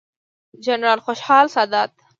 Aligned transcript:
جنرال 0.65 0.99
خوشحال 0.99 1.47
سادات، 1.49 1.91